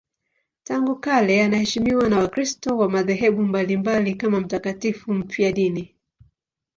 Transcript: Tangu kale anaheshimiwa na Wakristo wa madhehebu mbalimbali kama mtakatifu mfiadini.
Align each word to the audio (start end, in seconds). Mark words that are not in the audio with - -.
Tangu 0.63 0.95
kale 0.99 1.43
anaheshimiwa 1.43 2.09
na 2.09 2.19
Wakristo 2.19 2.77
wa 2.77 2.89
madhehebu 2.89 3.43
mbalimbali 3.43 4.15
kama 4.15 4.39
mtakatifu 4.39 5.13
mfiadini. 5.13 5.95